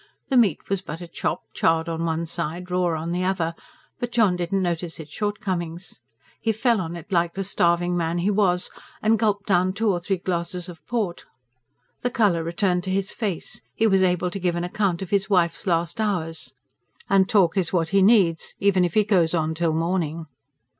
[0.29, 3.53] The meat was but a chop, charred on one side, raw on the other;
[3.99, 5.99] but John did not notice its shortcomings.
[6.39, 8.71] He fell on it like the starving man he was,
[9.03, 11.25] and gulped down two or three glasses of port.
[11.99, 15.29] The colour returned to his face, he was able to give an account of his
[15.29, 16.53] wife's last hours.
[17.07, 20.25] "And to talk is what he needs, even if he goes on till morning."